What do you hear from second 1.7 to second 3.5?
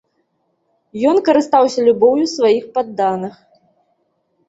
любоўю сваіх падданых.